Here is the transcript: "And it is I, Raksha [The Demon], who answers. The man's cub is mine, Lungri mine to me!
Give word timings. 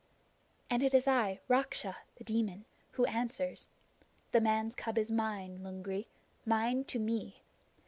"And 0.67 0.81
it 0.81 0.95
is 0.95 1.07
I, 1.07 1.41
Raksha 1.47 1.95
[The 2.15 2.23
Demon], 2.23 2.65
who 2.93 3.05
answers. 3.05 3.67
The 4.31 4.41
man's 4.41 4.73
cub 4.73 4.97
is 4.97 5.11
mine, 5.11 5.59
Lungri 5.61 6.07
mine 6.43 6.85
to 6.85 6.97
me! 6.97 7.43